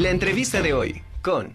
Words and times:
La 0.00 0.08
entrevista 0.08 0.62
de 0.62 0.72
hoy 0.72 1.02
con... 1.20 1.52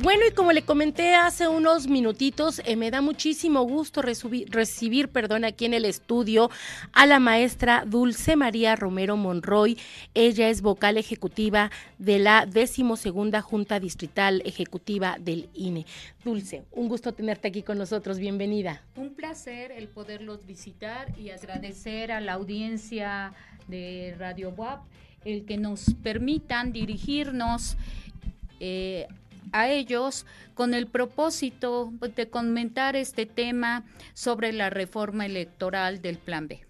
Bueno, 0.00 0.22
y 0.26 0.32
como 0.32 0.52
le 0.52 0.62
comenté 0.62 1.14
hace 1.14 1.46
unos 1.46 1.88
minutitos, 1.88 2.62
eh, 2.64 2.74
me 2.74 2.90
da 2.90 3.02
muchísimo 3.02 3.60
gusto 3.64 4.00
recibir, 4.00 5.10
perdón, 5.10 5.44
aquí 5.44 5.66
en 5.66 5.74
el 5.74 5.84
estudio 5.84 6.50
a 6.94 7.04
la 7.04 7.20
maestra 7.20 7.84
Dulce 7.86 8.34
María 8.36 8.76
Romero 8.76 9.18
Monroy. 9.18 9.78
Ella 10.14 10.48
es 10.48 10.62
vocal 10.62 10.96
ejecutiva 10.96 11.70
de 11.98 12.18
la 12.18 12.46
decimosegunda 12.46 13.42
Junta 13.42 13.78
Distrital 13.78 14.40
Ejecutiva 14.46 15.18
del 15.20 15.50
INE. 15.52 15.84
Dulce, 16.24 16.62
un 16.70 16.88
gusto 16.88 17.12
tenerte 17.12 17.48
aquí 17.48 17.62
con 17.62 17.76
nosotros. 17.76 18.18
Bienvenida. 18.18 18.80
Un 18.96 19.12
placer 19.12 19.70
el 19.70 19.86
poderlos 19.86 20.46
visitar 20.46 21.12
y 21.18 21.28
agradecer 21.28 22.10
a 22.10 22.22
la 22.22 22.32
audiencia 22.32 23.34
de 23.68 24.14
Radio 24.18 24.48
WAP 24.56 24.80
el 25.24 25.44
que 25.44 25.56
nos 25.56 25.94
permitan 26.02 26.72
dirigirnos 26.72 27.76
eh, 28.60 29.06
a 29.52 29.68
ellos 29.68 30.26
con 30.54 30.74
el 30.74 30.86
propósito 30.86 31.92
de 32.16 32.28
comentar 32.28 32.96
este 32.96 33.26
tema 33.26 33.84
sobre 34.14 34.52
la 34.52 34.70
reforma 34.70 35.26
electoral 35.26 36.00
del 36.00 36.18
Plan 36.18 36.48
B. 36.48 36.60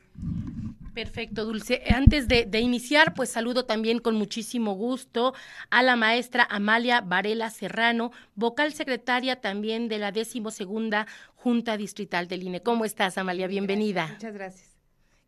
Perfecto, 0.94 1.46
Dulce. 1.46 1.82
Antes 1.94 2.28
de, 2.28 2.60
iniciar, 2.60 3.14
pues 3.14 3.30
saludo 3.30 3.64
también 3.64 3.98
con 3.98 4.14
muchísimo 4.14 4.74
gusto 4.74 5.32
a 5.70 5.82
la 5.82 5.96
maestra 5.96 6.46
Amalia 6.50 7.00
Varela 7.00 7.48
Serrano, 7.48 8.12
vocal 8.34 8.74
secretaria 8.74 9.40
también 9.40 9.88
de 9.88 9.98
la 9.98 10.12
decimosegunda 10.12 11.06
Junta 11.36 11.78
Distrital 11.78 12.28
del 12.28 12.42
INE. 12.42 12.60
¿Cómo 12.60 12.84
estás, 12.84 13.16
Amalia? 13.16 13.46
Bienvenida. 13.46 14.08
Muchas 14.12 14.34
gracias. 14.34 14.71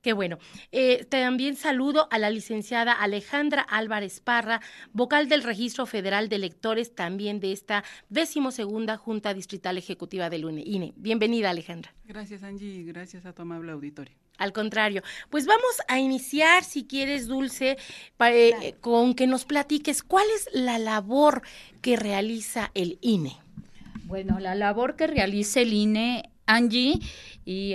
Qué 0.05 0.13
bueno. 0.13 0.39
Eh, 0.71 1.07
también 1.09 1.57
saludo 1.57 2.09
a 2.11 2.19
la 2.19 2.29
licenciada 2.29 2.93
Alejandra 2.93 3.63
Álvarez 3.63 4.21
Parra, 4.21 4.61
vocal 4.93 5.31
del 5.31 5.43
Registro 5.43 5.87
Federal 5.87 6.29
de 6.29 6.37
Electores, 6.37 6.95
también 6.95 7.41
de 7.41 7.53
esta 7.53 7.85
decimosegunda 8.11 8.99
Junta 8.99 9.33
Distrital 9.33 9.79
Ejecutiva 9.79 10.29
del 10.29 10.45
INE. 10.67 10.93
Bienvenida, 10.97 11.49
Alejandra. 11.49 11.95
Gracias, 12.05 12.43
Angie, 12.43 12.69
y 12.69 12.85
gracias 12.85 13.25
a 13.25 13.33
tu 13.33 13.41
amable 13.41 13.73
auditorio. 13.73 14.15
Al 14.37 14.53
contrario, 14.53 15.03
pues 15.31 15.47
vamos 15.47 15.81
a 15.89 15.99
iniciar, 15.99 16.65
si 16.65 16.85
quieres, 16.85 17.27
Dulce, 17.27 17.79
eh, 18.21 18.75
con 18.83 19.15
que 19.15 19.27
nos 19.27 19.47
platiques 19.47 20.03
cuál 20.03 20.27
es 20.37 20.51
la 20.53 20.77
labor 20.79 21.41
que 21.81 21.97
realiza 21.97 22.71
el 22.75 22.99
INE. 23.01 23.39
Bueno, 24.05 24.39
la 24.39 24.55
labor 24.55 24.97
que 24.97 25.07
realiza 25.07 25.61
el 25.61 25.73
INE 25.73 26.31
Angie 26.47 27.01
y 27.45 27.75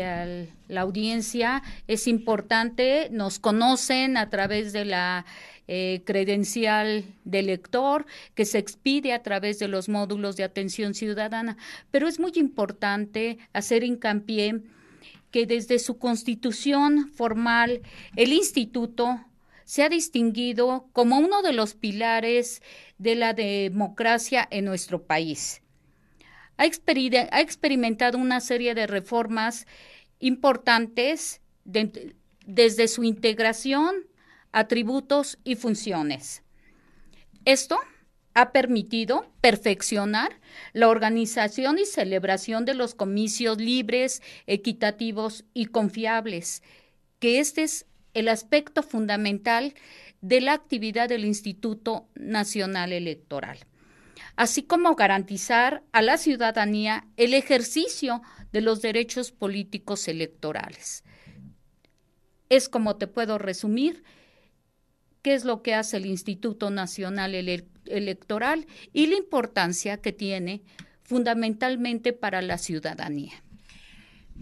la 0.67 0.81
audiencia 0.81 1.63
es 1.87 2.07
importante, 2.07 3.09
nos 3.11 3.39
conocen 3.39 4.17
a 4.17 4.29
través 4.29 4.73
de 4.73 4.85
la 4.85 5.25
eh, 5.67 6.01
credencial 6.03 7.05
de 7.25 7.43
lector 7.43 8.07
que 8.33 8.45
se 8.45 8.57
expide 8.57 9.13
a 9.13 9.21
través 9.21 9.59
de 9.59 9.67
los 9.67 9.87
módulos 9.87 10.35
de 10.35 10.43
atención 10.43 10.95
ciudadana, 10.95 11.57
pero 11.91 12.07
es 12.07 12.19
muy 12.19 12.31
importante 12.37 13.37
hacer 13.53 13.83
hincapié 13.83 14.63
que 15.29 15.45
desde 15.45 15.77
su 15.77 15.99
constitución 15.99 17.11
formal 17.13 17.81
el 18.15 18.33
instituto 18.33 19.23
se 19.63 19.83
ha 19.83 19.89
distinguido 19.89 20.89
como 20.91 21.19
uno 21.19 21.43
de 21.43 21.53
los 21.53 21.75
pilares 21.75 22.63
de 22.97 23.13
la 23.13 23.33
democracia 23.33 24.47
en 24.49 24.65
nuestro 24.65 25.03
país 25.03 25.61
ha, 26.59 27.39
experimentado 27.39 28.17
una 28.17 28.41
serie 28.41 28.75
de 28.75 28.85
reformas 28.85 29.65
importantes 30.19 31.41
desde 31.63 32.87
su 32.89 33.03
integración, 33.03 33.95
atributos 34.51 35.39
y 35.45 35.55
funciones. 35.55 36.43
Esto 37.45 37.79
ha 38.33 38.51
permitido 38.51 39.31
perfeccionar 39.39 40.41
la 40.73 40.89
organización 40.89 41.79
y 41.79 41.85
celebración 41.85 42.65
de 42.65 42.73
los 42.73 42.93
comicios 42.93 43.57
libres, 43.57 44.21
equitativos 44.45 45.45
y 45.53 45.67
confiables, 45.67 46.61
que 47.19 47.39
este 47.39 47.63
es 47.63 47.85
el 48.13 48.27
aspecto 48.27 48.83
fundamental 48.83 49.75
de 50.21 50.41
la 50.41 50.53
actividad 50.53 51.07
del 51.07 51.23
Instituto 51.23 52.09
Nacional 52.15 52.91
Electoral 52.91 53.59
así 54.39 54.63
como 54.63 54.95
garantizar 54.95 55.83
a 55.91 56.01
la 56.01 56.17
ciudadanía 56.17 57.05
el 57.17 57.33
ejercicio 57.33 58.21
de 58.53 58.61
los 58.61 58.81
derechos 58.81 59.33
políticos 59.33 60.07
electorales. 60.07 61.03
Es 62.47 62.69
como 62.69 62.95
te 62.95 63.07
puedo 63.07 63.37
resumir 63.37 64.01
qué 65.23 65.33
es 65.33 65.43
lo 65.43 65.61
que 65.61 65.73
hace 65.73 65.97
el 65.97 66.05
Instituto 66.05 66.69
Nacional 66.69 67.35
Electoral 67.35 68.65
y 68.93 69.07
la 69.07 69.17
importancia 69.17 69.97
que 69.97 70.13
tiene 70.13 70.61
fundamentalmente 71.03 72.13
para 72.13 72.41
la 72.41 72.57
ciudadanía. 72.57 73.33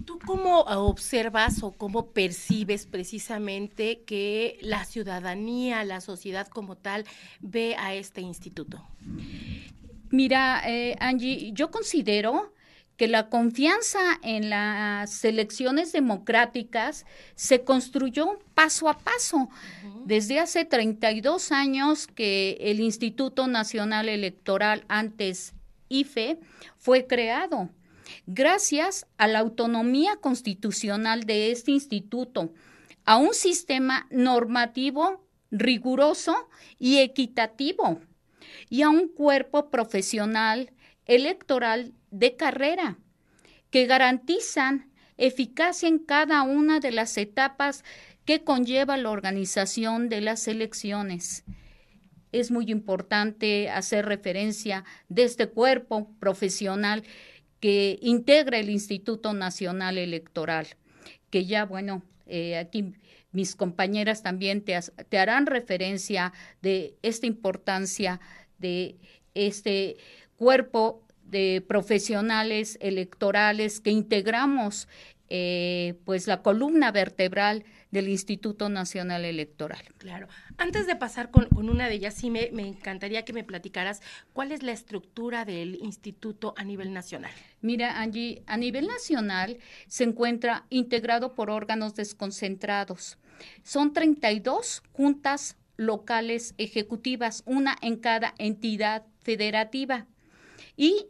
¿Tú 0.05 0.19
cómo 0.27 0.59
observas 0.59 1.63
o 1.63 1.71
cómo 1.71 2.11
percibes 2.11 2.85
precisamente 2.85 4.03
que 4.05 4.59
la 4.61 4.85
ciudadanía, 4.85 5.83
la 5.85 6.01
sociedad 6.01 6.47
como 6.47 6.77
tal, 6.77 7.03
ve 7.39 7.75
a 7.79 7.95
este 7.95 8.21
instituto? 8.21 8.85
Mira, 10.09 10.61
eh, 10.65 10.95
Angie, 10.99 11.51
yo 11.53 11.69
considero 11.71 12.53
que 12.97 13.07
la 13.07 13.29
confianza 13.29 13.99
en 14.23 14.49
las 14.49 15.23
elecciones 15.23 15.91
democráticas 15.91 17.05
se 17.35 17.63
construyó 17.63 18.39
paso 18.55 18.89
a 18.89 18.97
paso. 18.97 19.49
Desde 20.05 20.39
hace 20.39 20.65
32 20.65 21.51
años 21.51 22.07
que 22.07 22.57
el 22.59 22.79
Instituto 22.79 23.47
Nacional 23.47 24.09
Electoral, 24.09 24.83
antes 24.87 25.53
IFE, 25.89 26.39
fue 26.77 27.05
creado. 27.05 27.69
Gracias 28.25 29.05
a 29.17 29.27
la 29.27 29.39
autonomía 29.39 30.15
constitucional 30.15 31.25
de 31.25 31.51
este 31.51 31.71
instituto, 31.71 32.51
a 33.05 33.17
un 33.17 33.33
sistema 33.33 34.07
normativo 34.09 35.23
riguroso 35.51 36.49
y 36.79 36.97
equitativo 36.97 38.01
y 38.69 38.81
a 38.81 38.89
un 38.89 39.07
cuerpo 39.07 39.69
profesional 39.69 40.71
electoral 41.05 41.93
de 42.11 42.35
carrera 42.35 42.97
que 43.69 43.85
garantizan 43.85 44.91
eficacia 45.17 45.89
en 45.89 45.99
cada 45.99 46.43
una 46.43 46.79
de 46.79 46.91
las 46.91 47.17
etapas 47.17 47.83
que 48.25 48.43
conlleva 48.43 48.97
la 48.97 49.09
organización 49.09 50.09
de 50.09 50.21
las 50.21 50.47
elecciones. 50.47 51.43
Es 52.31 52.51
muy 52.51 52.69
importante 52.69 53.69
hacer 53.69 54.05
referencia 54.05 54.83
de 55.07 55.23
este 55.23 55.47
cuerpo 55.47 56.11
profesional 56.19 57.03
que 57.59 57.97
integra 58.01 58.59
el 58.59 58.69
Instituto 58.69 59.33
Nacional 59.33 59.97
Electoral, 59.97 60.67
que 61.29 61.45
ya, 61.45 61.65
bueno, 61.65 62.03
eh, 62.27 62.57
aquí 62.57 62.93
mis 63.31 63.55
compañeras 63.55 64.23
también 64.23 64.61
te, 64.61 64.77
te 65.09 65.17
harán 65.17 65.45
referencia 65.45 66.33
de 66.61 66.95
esta 67.01 67.27
importancia 67.27 68.19
de 68.59 68.97
este 69.33 69.97
cuerpo 70.35 71.03
de 71.23 71.63
profesionales 71.67 72.77
electorales 72.81 73.79
que 73.79 73.91
integramos 73.91 74.87
eh, 75.29 75.95
pues 76.05 76.25
la 76.25 76.41
columna 76.41 76.91
vertebral 76.93 77.65
del 77.91 78.07
Instituto 78.07 78.69
Nacional 78.69 79.25
Electoral. 79.25 79.83
Claro. 79.97 80.27
Antes 80.57 80.87
de 80.87 80.95
pasar 80.95 81.31
con, 81.31 81.49
una 81.51 81.89
de 81.89 81.95
ellas, 81.95 82.13
sí 82.13 82.29
me, 82.29 82.49
me, 82.53 82.65
encantaría 82.65 83.25
que 83.25 83.33
me 83.33 83.43
platicaras 83.43 84.01
cuál 84.31 84.53
es 84.53 84.63
la 84.63 84.71
estructura 84.71 85.43
del 85.43 85.75
instituto 85.75 86.53
a 86.57 86.63
nivel 86.63 86.93
nacional. 86.93 87.31
Mira, 87.61 87.99
Angie, 87.99 88.41
a 88.47 88.55
nivel 88.55 88.87
nacional 88.87 89.57
se 89.87 90.05
encuentra 90.05 90.65
integrado 90.69 91.35
por 91.35 91.49
órganos 91.49 91.93
desconcentrados. 91.95 93.17
Son 93.63 93.91
32 93.91 94.81
juntas 94.93 95.57
locales 95.77 96.53
ejecutivas, 96.57 97.43
una 97.45 97.77
en 97.81 97.97
cada 97.97 98.33
entidad 98.37 99.05
federativa 99.21 100.07
y 100.75 101.07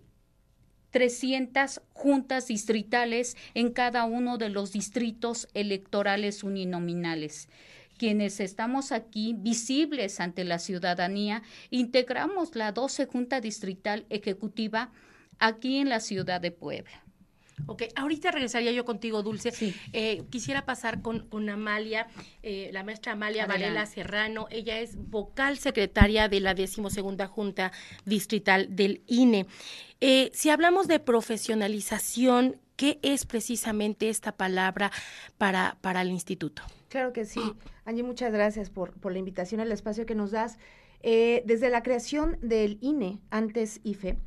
300 0.92 1.82
juntas 1.94 2.48
distritales 2.48 3.36
en 3.54 3.72
cada 3.72 4.06
uno 4.06 4.38
de 4.38 4.50
los 4.50 4.72
distritos 4.72 5.48
electorales 5.54 6.44
uninominales. 6.44 7.50
Quienes 7.98 8.40
estamos 8.40 8.92
aquí 8.92 9.36
visibles 9.38 10.20
ante 10.20 10.44
la 10.44 10.60
ciudadanía, 10.60 11.42
integramos 11.72 12.56
la 12.56 12.72
12 12.72 13.08
Junta 13.08 13.42
Distrital 13.42 14.06
Ejecutiva 14.10 14.92
aquí 15.40 15.78
en 15.78 15.90
la 15.90 16.00
ciudad 16.00 16.40
de 16.40 16.52
Puebla. 16.52 17.07
Ok, 17.66 17.84
ahorita 17.96 18.32
regresaría 18.32 18.72
yo 18.72 18.86
contigo, 18.86 19.24
Dulce. 19.24 19.52
Eh, 19.92 20.24
quisiera 20.30 20.66
pasar 20.66 21.02
con, 21.02 21.50
Amalia, 21.50 22.08
eh, 22.44 22.70
la 22.72 22.84
maestra 22.84 23.14
Amalia 23.14 23.48
Varela 23.48 23.86
Serrano. 23.86 24.48
Ella 24.52 24.80
es 24.80 24.96
vocal 24.96 25.58
secretaria 25.58 26.30
de 26.30 26.40
la 26.40 26.54
decimosegunda 26.54 27.28
Junta 27.28 27.72
Distrital 28.06 28.76
del 28.76 29.02
INE. 29.08 29.48
Eh, 30.00 30.30
si 30.34 30.50
hablamos 30.50 30.88
de 30.88 31.00
profesionalización, 31.00 32.62
¿qué 32.76 33.00
es 33.02 33.26
precisamente 33.26 34.10
esta 34.10 34.34
palabra 34.34 34.92
para, 35.38 35.78
para 35.82 36.02
el 36.04 36.12
instituto? 36.12 36.62
Claro 36.90 37.12
que 37.12 37.26
sí. 37.26 37.42
Angie, 37.86 38.04
muchas 38.04 38.32
gracias 38.32 38.70
por, 38.70 38.94
por 38.94 39.12
la 39.12 39.18
invitación 39.18 39.60
al 39.62 39.72
espacio 39.72 40.06
que 40.06 40.16
nos 40.16 40.32
das. 40.32 40.58
Eh, 41.02 41.44
desde 41.46 41.70
la 41.70 41.84
creación 41.84 42.38
del 42.42 42.78
INE, 42.82 43.20
antes 43.30 43.80
IFE, 43.84 44.18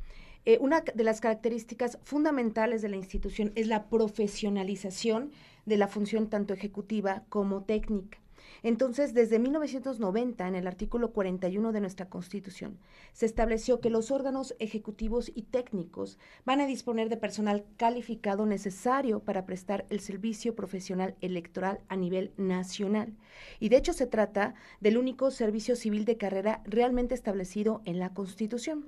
eh, 0.45 0.57
una 0.59 0.81
de 0.81 1.03
las 1.03 1.21
características 1.21 1.99
fundamentales 2.03 2.81
de 2.81 2.89
la 2.89 2.95
institución 2.95 3.51
es 3.55 3.67
la 3.67 3.89
profesionalización 3.89 5.31
de 5.65 5.77
la 5.77 5.87
función 5.87 6.29
tanto 6.29 6.53
ejecutiva 6.53 7.23
como 7.29 7.63
técnica. 7.63 8.17
Entonces, 8.63 9.13
desde 9.13 9.39
1990, 9.39 10.47
en 10.47 10.55
el 10.55 10.67
artículo 10.67 11.11
41 11.11 11.71
de 11.71 11.81
nuestra 11.81 12.09
Constitución, 12.09 12.77
se 13.13 13.25
estableció 13.25 13.79
que 13.79 13.89
los 13.89 14.11
órganos 14.11 14.55
ejecutivos 14.59 15.31
y 15.33 15.43
técnicos 15.43 16.17
van 16.45 16.61
a 16.61 16.67
disponer 16.67 17.09
de 17.09 17.17
personal 17.17 17.65
calificado 17.77 18.45
necesario 18.45 19.19
para 19.19 19.45
prestar 19.45 19.85
el 19.89 19.99
servicio 19.99 20.55
profesional 20.55 21.15
electoral 21.21 21.79
a 21.87 21.95
nivel 21.95 22.31
nacional. 22.37 23.13
Y 23.59 23.69
de 23.69 23.77
hecho 23.77 23.93
se 23.93 24.07
trata 24.07 24.53
del 24.79 24.97
único 24.97 25.31
servicio 25.31 25.75
civil 25.75 26.05
de 26.05 26.17
carrera 26.17 26.61
realmente 26.65 27.15
establecido 27.15 27.81
en 27.85 27.99
la 27.99 28.13
Constitución. 28.13 28.85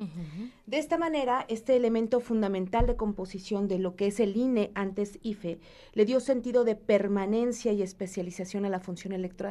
De 0.68 0.78
esta 0.78 0.98
manera, 0.98 1.46
este 1.50 1.76
elemento 1.76 2.20
fundamental 2.20 2.86
de 2.86 2.96
composición 2.96 3.68
de 3.68 3.80
lo 3.80 3.96
que 3.96 4.08
es 4.08 4.20
el 4.20 4.38
INE 4.38 4.72
antes 4.76 5.20
IFE 5.24 5.60
le 5.94 6.06
dio 6.06 6.20
sentido 6.20 6.64
de 6.64 6.76
permanencia 6.76 7.72
y 7.72 7.82
especialización 7.82 8.66
a 8.66 8.70
la 8.70 8.80
función 8.80 9.14
electoral 9.14 9.43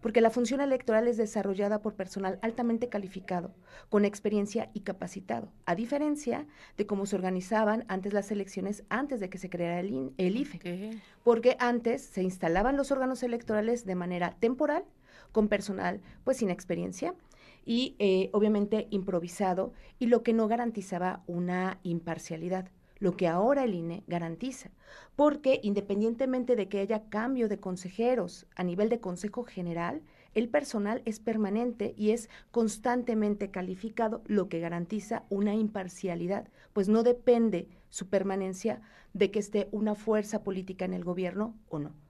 porque 0.00 0.20
la 0.20 0.30
función 0.30 0.60
electoral 0.60 1.08
es 1.08 1.16
desarrollada 1.16 1.80
por 1.82 1.94
personal 1.94 2.38
altamente 2.42 2.88
calificado, 2.88 3.54
con 3.88 4.04
experiencia 4.04 4.70
y 4.74 4.80
capacitado, 4.80 5.52
a 5.66 5.74
diferencia 5.74 6.46
de 6.76 6.86
cómo 6.86 7.06
se 7.06 7.16
organizaban 7.16 7.84
antes 7.88 8.12
las 8.12 8.30
elecciones 8.30 8.84
antes 8.88 9.20
de 9.20 9.28
que 9.28 9.38
se 9.38 9.50
creara 9.50 9.80
el, 9.80 10.36
IFE, 10.36 11.00
porque 11.22 11.56
antes 11.58 12.02
se 12.02 12.22
instalaban 12.22 12.76
los 12.76 12.90
órganos 12.90 13.22
electorales 13.22 13.84
de 13.84 13.94
manera 13.94 14.36
temporal, 14.40 14.84
con 15.32 15.48
personal 15.48 16.00
pues 16.22 16.38
sin 16.38 16.50
experiencia 16.50 17.14
y 17.64 17.96
eh, 17.98 18.30
obviamente 18.32 18.86
improvisado, 18.90 19.72
y 19.98 20.06
lo 20.06 20.22
que 20.22 20.32
no 20.32 20.48
garantizaba 20.48 21.22
una 21.26 21.78
imparcialidad 21.82 22.68
lo 23.04 23.18
que 23.18 23.28
ahora 23.28 23.64
el 23.64 23.74
INE 23.74 24.02
garantiza, 24.06 24.70
porque 25.14 25.60
independientemente 25.62 26.56
de 26.56 26.70
que 26.70 26.80
haya 26.80 27.10
cambio 27.10 27.50
de 27.50 27.60
consejeros 27.60 28.46
a 28.56 28.64
nivel 28.64 28.88
de 28.88 28.98
Consejo 28.98 29.44
General, 29.44 30.00
el 30.32 30.48
personal 30.48 31.02
es 31.04 31.20
permanente 31.20 31.94
y 31.98 32.12
es 32.12 32.30
constantemente 32.50 33.50
calificado, 33.50 34.22
lo 34.24 34.48
que 34.48 34.58
garantiza 34.58 35.24
una 35.28 35.54
imparcialidad, 35.54 36.48
pues 36.72 36.88
no 36.88 37.02
depende 37.02 37.68
su 37.90 38.08
permanencia 38.08 38.80
de 39.12 39.30
que 39.30 39.40
esté 39.40 39.68
una 39.70 39.94
fuerza 39.94 40.42
política 40.42 40.86
en 40.86 40.94
el 40.94 41.04
gobierno 41.04 41.54
o 41.68 41.80
no. 41.80 42.03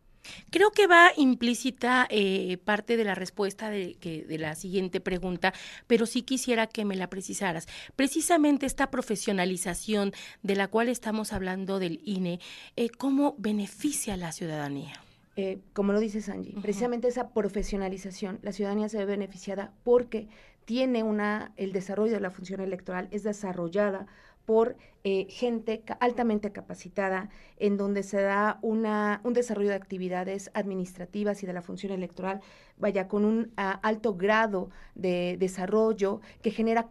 Creo 0.50 0.70
que 0.70 0.86
va 0.86 1.10
implícita 1.16 2.06
eh, 2.10 2.58
parte 2.64 2.96
de 2.96 3.04
la 3.04 3.14
respuesta 3.14 3.70
de, 3.70 3.94
que, 3.94 4.24
de 4.24 4.38
la 4.38 4.54
siguiente 4.54 5.00
pregunta, 5.00 5.52
pero 5.86 6.06
sí 6.06 6.22
quisiera 6.22 6.66
que 6.66 6.84
me 6.84 6.96
la 6.96 7.08
precisaras. 7.08 7.66
Precisamente 7.96 8.66
esta 8.66 8.90
profesionalización 8.90 10.12
de 10.42 10.56
la 10.56 10.68
cual 10.68 10.88
estamos 10.88 11.32
hablando 11.32 11.78
del 11.78 12.00
INE, 12.04 12.40
eh, 12.76 12.90
¿cómo 12.90 13.34
beneficia 13.38 14.14
a 14.14 14.16
la 14.16 14.32
ciudadanía? 14.32 15.00
Eh, 15.36 15.58
como 15.72 15.92
lo 15.92 15.98
dice 15.98 16.20
Sanji, 16.20 16.52
precisamente 16.62 17.08
esa 17.08 17.30
profesionalización, 17.30 18.38
la 18.42 18.52
ciudadanía 18.52 18.88
se 18.88 18.98
ve 18.98 19.04
beneficiada 19.04 19.72
porque 19.82 20.28
tiene 20.64 21.02
una, 21.02 21.52
el 21.56 21.72
desarrollo 21.72 22.12
de 22.12 22.20
la 22.20 22.30
función 22.30 22.60
electoral 22.60 23.08
es 23.10 23.24
desarrollada 23.24 24.06
por 24.46 24.76
eh, 25.04 25.26
gente 25.28 25.82
altamente 26.00 26.50
capacitada, 26.50 27.28
en 27.58 27.76
donde 27.76 28.02
se 28.02 28.22
da 28.22 28.58
una, 28.62 29.20
un 29.22 29.34
desarrollo 29.34 29.68
de 29.68 29.74
actividades 29.74 30.50
administrativas 30.54 31.42
y 31.42 31.46
de 31.46 31.52
la 31.52 31.62
función 31.62 31.92
electoral, 31.92 32.40
vaya, 32.78 33.06
con 33.06 33.24
un 33.24 33.52
ah, 33.56 33.78
alto 33.82 34.14
grado 34.14 34.70
de 34.94 35.36
desarrollo 35.38 36.20
que 36.42 36.50
genera 36.50 36.88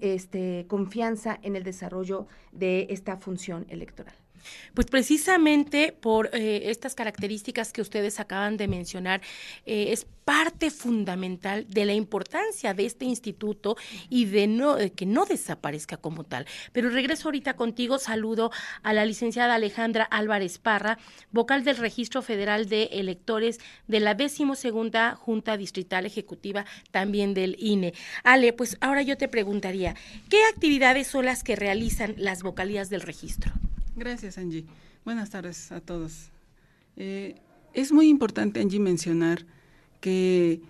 este, 0.00 0.66
confianza 0.68 1.38
en 1.42 1.56
el 1.56 1.62
desarrollo 1.62 2.26
de 2.52 2.86
esta 2.90 3.16
función 3.16 3.64
electoral. 3.68 4.14
Pues 4.74 4.86
precisamente 4.86 5.92
por 5.92 6.30
eh, 6.32 6.70
estas 6.70 6.94
características 6.94 7.72
que 7.72 7.80
ustedes 7.80 8.20
acaban 8.20 8.56
de 8.56 8.68
mencionar, 8.68 9.20
eh, 9.66 9.92
es 9.92 10.06
parte 10.28 10.70
fundamental 10.70 11.66
de 11.70 11.86
la 11.86 11.94
importancia 11.94 12.74
de 12.74 12.84
este 12.84 13.06
instituto 13.06 13.78
y 14.10 14.26
de, 14.26 14.92
que 14.94 15.06
no 15.06 15.24
desaparezca 15.24 15.96
como 15.96 16.22
tal. 16.22 16.44
Pero 16.72 16.90
regreso 16.90 17.28
ahorita 17.28 17.56
contigo, 17.56 17.98
saludo 17.98 18.50
a 18.82 18.92
la 18.92 19.06
licenciada 19.06 19.54
Alejandra 19.54 20.04
Álvarez 20.04 20.58
Parra, 20.58 20.98
vocal 21.30 21.64
del 21.64 21.78
Registro 21.78 22.20
Federal 22.20 22.68
de 22.68 22.90
Electores 22.92 23.58
de 23.86 24.00
la 24.00 24.12
decimosegunda 24.12 25.16
Junta 25.16 25.56
Distrital 25.56 26.04
Ejecutiva, 26.04 26.66
también 26.90 27.32
del 27.32 27.56
INE. 27.58 27.94
Ale, 28.22 28.52
pues 28.52 28.76
ahora 28.82 29.00
yo 29.00 29.16
te 29.16 29.28
preguntaría, 29.28 29.96
¿qué 30.28 30.44
actividades 30.52 31.06
son 31.06 31.24
las 31.24 31.42
que 31.42 31.56
realizan 31.56 32.14
las 32.18 32.42
vocalías 32.42 32.90
del 32.90 33.00
registro? 33.00 33.54
Gracias, 33.98 34.38
Angie. 34.38 34.64
Buenas 35.04 35.30
tardes 35.30 35.72
a 35.72 35.80
todos. 35.80 36.30
Eh, 36.96 37.34
es 37.74 37.90
muy 37.90 38.08
importante, 38.08 38.60
Angie, 38.60 38.78
mencionar 38.78 39.44
que 40.00 40.60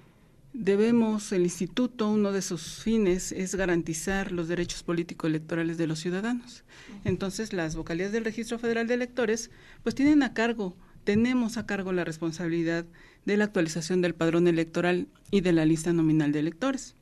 debemos, 0.54 1.30
el 1.32 1.42
instituto, 1.42 2.08
uno 2.08 2.32
de 2.32 2.40
sus 2.40 2.82
fines 2.82 3.32
es 3.32 3.54
garantizar 3.54 4.32
los 4.32 4.48
derechos 4.48 4.82
político-electorales 4.82 5.76
de 5.76 5.86
los 5.86 5.98
ciudadanos. 5.98 6.64
Entonces, 7.04 7.52
las 7.52 7.76
vocalías 7.76 8.12
del 8.12 8.25
Registro 8.25 8.58
Federal 8.58 8.86
de 8.86 8.94
Electores, 8.94 9.50
pues 9.82 9.94
tienen 9.94 10.22
a 10.22 10.32
cargo, 10.32 10.75
tenemos 11.04 11.58
a 11.58 11.66
cargo 11.66 11.92
la 11.92 12.04
responsabilidad 12.04 12.86
de 13.26 13.36
la 13.36 13.44
actualización 13.44 14.00
del 14.00 14.14
padrón 14.14 14.48
electoral 14.48 15.06
y 15.30 15.42
de 15.42 15.52
la 15.52 15.66
lista 15.66 15.92
nominal 15.92 16.32
de 16.32 16.38
electores, 16.38 16.94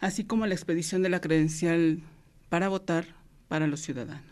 así 0.00 0.24
como 0.24 0.46
la 0.46 0.54
expedición 0.54 1.02
de 1.02 1.10
la 1.10 1.20
credencial 1.20 2.00
para 2.48 2.70
votar 2.70 3.04
para 3.48 3.66
los 3.66 3.80
ciudadanos. 3.80 4.31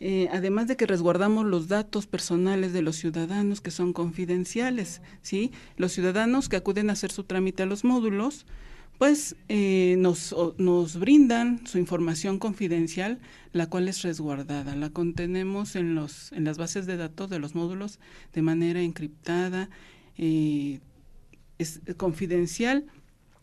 Eh, 0.00 0.28
además 0.32 0.66
de 0.66 0.76
que 0.76 0.86
resguardamos 0.86 1.46
los 1.46 1.68
datos 1.68 2.06
personales 2.06 2.72
de 2.72 2.82
los 2.82 2.96
ciudadanos 2.96 3.60
que 3.60 3.70
son 3.70 3.92
confidenciales, 3.92 5.00
¿sí? 5.22 5.52
Los 5.76 5.92
ciudadanos 5.92 6.48
que 6.48 6.56
acuden 6.56 6.90
a 6.90 6.94
hacer 6.94 7.12
su 7.12 7.24
trámite 7.24 7.62
a 7.62 7.66
los 7.66 7.84
módulos, 7.84 8.44
pues 8.98 9.36
eh, 9.48 9.96
nos, 9.98 10.34
nos 10.58 10.98
brindan 10.98 11.66
su 11.66 11.78
información 11.78 12.38
confidencial, 12.38 13.20
la 13.52 13.68
cual 13.68 13.88
es 13.88 14.02
resguardada. 14.02 14.76
La 14.76 14.90
contenemos 14.90 15.76
en, 15.76 15.94
los, 15.94 16.32
en 16.32 16.44
las 16.44 16.58
bases 16.58 16.86
de 16.86 16.96
datos 16.96 17.30
de 17.30 17.38
los 17.38 17.54
módulos 17.54 17.98
de 18.32 18.42
manera 18.42 18.80
encriptada, 18.82 19.68
eh, 20.16 20.80
es 21.58 21.80
confidencial, 21.96 22.86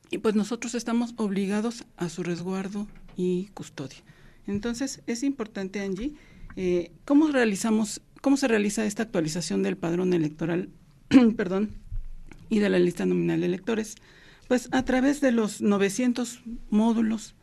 y 0.09 0.17
pues 0.17 0.35
nosotros 0.35 0.75
estamos 0.75 1.13
obligados 1.15 1.85
a 1.95 2.09
su 2.09 2.23
resguardo 2.23 2.87
y 3.15 3.47
custodia. 3.53 4.03
Entonces, 4.47 5.01
es 5.07 5.23
importante, 5.23 5.79
Angie, 5.79 6.13
eh, 6.55 6.91
¿Cómo 7.05 7.27
realizamos, 7.27 8.01
cómo 8.21 8.37
se 8.37 8.47
realiza 8.47 8.85
esta 8.85 9.03
actualización 9.03 9.63
del 9.63 9.77
padrón 9.77 10.13
electoral, 10.13 10.69
perdón, 11.37 11.71
y 12.49 12.59
de 12.59 12.69
la 12.69 12.79
lista 12.79 13.05
nominal 13.05 13.39
de 13.41 13.47
electores? 13.47 13.95
Pues 14.47 14.69
a 14.71 14.83
través 14.83 15.21
de 15.21 15.31
los 15.31 15.61
900 15.61 16.41
módulos 16.69 17.35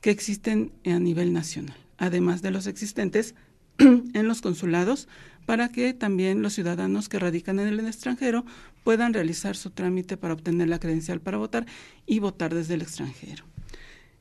que 0.00 0.10
existen 0.10 0.72
a 0.84 0.98
nivel 0.98 1.32
nacional, 1.32 1.76
además 1.98 2.42
de 2.42 2.50
los 2.50 2.66
existentes 2.66 3.34
en 3.78 4.28
los 4.28 4.42
consulados, 4.42 5.08
para 5.46 5.70
que 5.70 5.94
también 5.94 6.42
los 6.42 6.52
ciudadanos 6.52 7.08
que 7.08 7.18
radican 7.18 7.58
en 7.58 7.68
el 7.68 7.80
extranjero 7.80 8.44
puedan 8.84 9.14
realizar 9.14 9.56
su 9.56 9.70
trámite 9.70 10.16
para 10.16 10.34
obtener 10.34 10.68
la 10.68 10.78
credencial 10.78 11.20
para 11.20 11.38
votar 11.38 11.66
y 12.06 12.18
votar 12.18 12.54
desde 12.54 12.74
el 12.74 12.82
extranjero. 12.82 13.44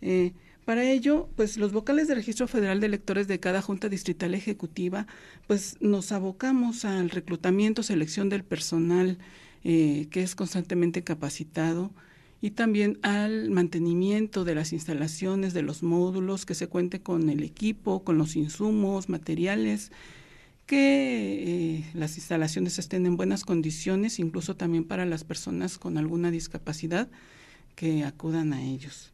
Eh, 0.02 0.34
para 0.70 0.84
ello, 0.84 1.28
pues 1.36 1.58
los 1.58 1.72
vocales 1.72 2.08
del 2.08 2.18
Registro 2.18 2.48
Federal 2.48 2.80
de 2.80 2.86
Electores 2.86 3.28
de 3.28 3.40
cada 3.40 3.60
Junta 3.60 3.90
Distrital 3.90 4.36
Ejecutiva, 4.36 5.08
pues 5.48 5.78
nos 5.80 6.12
abocamos 6.12 6.86
al 6.86 7.10
reclutamiento, 7.10 7.82
selección 7.82 8.30
del 8.30 8.44
personal 8.44 9.18
eh, 9.64 10.06
que 10.12 10.22
es 10.22 10.36
constantemente 10.36 11.04
capacitado 11.04 11.90
y 12.40 12.52
también 12.52 13.00
al 13.02 13.50
mantenimiento 13.50 14.46
de 14.46 14.54
las 14.54 14.72
instalaciones, 14.72 15.56
de 15.56 15.64
los 15.64 15.82
módulos, 15.82 16.46
que 16.46 16.54
se 16.54 16.68
cuente 16.68 17.02
con 17.02 17.32
el 17.32 17.42
equipo, 17.42 18.04
con 18.04 18.20
los 18.20 18.36
insumos, 18.36 19.10
materiales, 19.10 19.92
que 20.68 21.78
eh, 21.80 21.86
las 21.96 22.16
instalaciones 22.16 22.78
estén 22.78 23.08
en 23.08 23.18
buenas 23.18 23.44
condiciones, 23.44 24.20
incluso 24.20 24.56
también 24.56 24.84
para 24.84 25.08
las 25.08 25.24
personas 25.24 25.80
con 25.80 25.98
alguna 25.98 26.30
discapacidad 26.30 27.10
que 27.74 28.04
acudan 28.04 28.54
a 28.54 28.62
ellos. 28.62 29.14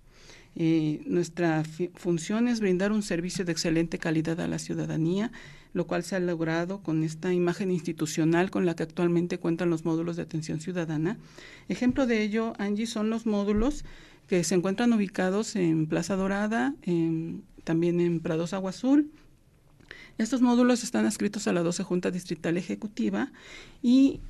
Nuestra 0.55 1.63
función 1.95 2.47
es 2.47 2.62
brindar 2.62 2.93
un 2.93 3.03
servicio 3.03 3.43
de 3.43 3.51
excelente 3.51 3.97
calidad 3.97 4.39
a 4.39 4.47
la 4.47 4.57
ciudadanía, 4.57 5.31
lo 5.74 5.85
cual 5.85 6.03
se 6.03 6.15
ha 6.15 6.19
logrado 6.21 6.81
con 6.81 7.03
esta 7.03 7.33
imagen 7.33 7.71
institucional 7.71 8.50
con 8.51 8.65
la 8.65 8.74
que 8.74 8.83
actualmente 8.83 9.38
cuentan 9.38 9.69
los 9.69 9.83
módulos 9.83 10.15
de 10.15 10.21
atención 10.21 10.62
ciudadana. 10.62 11.17
Ejemplo 11.67 12.07
de 12.07 12.24
ello, 12.24 12.53
Angie, 12.57 12.88
son 12.88 13.09
los 13.09 13.25
módulos 13.25 13.83
que 14.27 14.45
se 14.45 14.55
encuentran 14.55 14.93
ubicados 14.93 15.57
en 15.57 15.88
Plaza 15.88 16.15
Dorada, 16.15 16.74
también 17.65 18.00
en 18.00 18.21
Prados 18.21 18.53
Agua 18.53 18.69
Azul. 18.69 19.12
Estos 20.17 20.41
módulos 20.41 20.83
están 20.85 21.05
adscritos 21.05 21.47
a 21.50 21.53
la 21.53 21.63
12 21.63 21.83
Junta 21.83 22.12
Distrital 22.12 22.55
Ejecutiva 22.55 23.33
y 23.83 24.21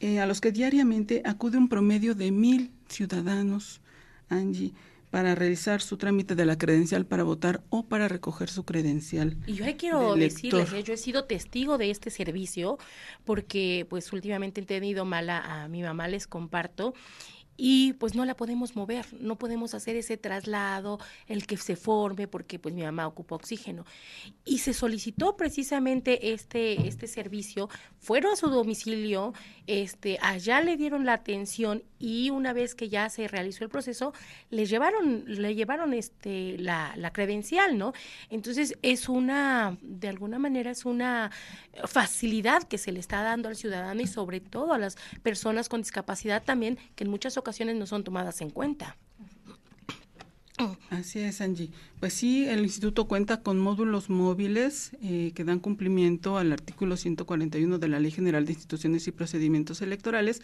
eh, 0.00 0.18
a 0.18 0.26
los 0.26 0.40
que 0.40 0.50
diariamente 0.50 1.22
acude 1.24 1.56
un 1.56 1.68
promedio 1.68 2.16
de 2.16 2.32
mil 2.32 2.72
ciudadanos 2.88 3.80
Angie, 4.28 4.72
para 5.16 5.34
realizar 5.34 5.80
su 5.80 5.96
trámite 5.96 6.34
de 6.34 6.44
la 6.44 6.58
credencial 6.58 7.06
para 7.06 7.22
votar 7.22 7.62
o 7.70 7.86
para 7.86 8.06
recoger 8.06 8.50
su 8.50 8.66
credencial. 8.66 9.38
Y 9.46 9.54
yo 9.54 9.64
quiero 9.78 10.14
decirles, 10.14 10.74
¿eh? 10.74 10.82
yo 10.82 10.92
he 10.92 10.98
sido 10.98 11.24
testigo 11.24 11.78
de 11.78 11.90
este 11.90 12.10
servicio 12.10 12.76
porque 13.24 13.86
pues 13.88 14.12
últimamente 14.12 14.60
he 14.60 14.66
tenido 14.66 15.06
mala 15.06 15.38
a 15.38 15.68
mi 15.68 15.80
mamá, 15.80 16.06
les 16.06 16.26
comparto, 16.26 16.92
y 17.56 17.94
pues 17.94 18.14
no 18.14 18.24
la 18.24 18.36
podemos 18.36 18.76
mover, 18.76 19.06
no 19.20 19.36
podemos 19.36 19.74
hacer 19.74 19.96
ese 19.96 20.16
traslado, 20.16 20.98
el 21.26 21.46
que 21.46 21.56
se 21.56 21.76
forme, 21.76 22.28
porque 22.28 22.58
pues 22.58 22.74
mi 22.74 22.82
mamá 22.82 23.06
ocupa 23.06 23.34
oxígeno. 23.34 23.84
Y 24.44 24.58
se 24.58 24.72
solicitó 24.72 25.36
precisamente 25.36 26.32
este, 26.32 26.86
este 26.86 27.06
servicio, 27.06 27.68
fueron 27.98 28.32
a 28.32 28.36
su 28.36 28.48
domicilio, 28.48 29.32
este, 29.66 30.18
allá 30.20 30.60
le 30.60 30.76
dieron 30.76 31.06
la 31.06 31.14
atención 31.14 31.82
y 31.98 32.30
una 32.30 32.52
vez 32.52 32.74
que 32.74 32.88
ya 32.88 33.08
se 33.08 33.28
realizó 33.28 33.64
el 33.64 33.70
proceso, 33.70 34.12
le 34.50 34.66
llevaron, 34.66 35.24
le 35.26 35.54
llevaron 35.54 35.94
este, 35.94 36.58
la, 36.58 36.94
la 36.96 37.12
credencial, 37.12 37.78
¿no? 37.78 37.92
Entonces 38.30 38.76
es 38.82 39.08
una, 39.08 39.78
de 39.80 40.08
alguna 40.08 40.38
manera 40.38 40.70
es 40.70 40.84
una 40.84 41.30
facilidad 41.84 42.62
que 42.64 42.78
se 42.78 42.92
le 42.92 43.00
está 43.00 43.22
dando 43.22 43.48
al 43.48 43.56
ciudadano 43.56 44.00
y 44.02 44.06
sobre 44.06 44.40
todo 44.40 44.72
a 44.72 44.78
las 44.78 44.96
personas 45.22 45.68
con 45.68 45.82
discapacidad 45.82 46.42
también, 46.42 46.78
que 46.94 47.04
en 47.04 47.10
muchas 47.10 47.36
ocasiones 47.46 47.76
no 47.76 47.86
son 47.86 48.02
tomadas 48.02 48.40
en 48.40 48.50
cuenta. 48.50 48.96
Así 50.90 51.20
es, 51.20 51.40
Angie. 51.40 51.70
Pues 52.00 52.14
sí, 52.14 52.46
el 52.46 52.60
instituto 52.60 53.06
cuenta 53.06 53.42
con 53.42 53.58
módulos 53.58 54.08
móviles 54.08 54.92
eh, 55.02 55.32
que 55.34 55.44
dan 55.44 55.60
cumplimiento 55.60 56.38
al 56.38 56.52
artículo 56.52 56.96
141 56.96 57.78
de 57.78 57.88
la 57.88 58.00
Ley 58.00 58.10
General 58.10 58.44
de 58.44 58.52
Instituciones 58.52 59.06
y 59.06 59.12
Procedimientos 59.12 59.82
Electorales, 59.82 60.42